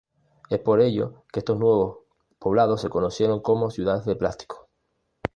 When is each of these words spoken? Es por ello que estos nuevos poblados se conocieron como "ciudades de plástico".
Es 0.49 0.57
por 0.57 0.81
ello 0.81 1.25
que 1.31 1.41
estos 1.41 1.59
nuevos 1.59 1.99
poblados 2.39 2.81
se 2.81 2.89
conocieron 2.89 3.39
como 3.39 3.69
"ciudades 3.69 4.03
de 4.05 4.15
plástico". 4.15 4.67